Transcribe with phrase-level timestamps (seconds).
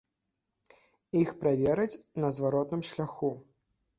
[1.19, 3.31] Іх правераць на зваротным шляху.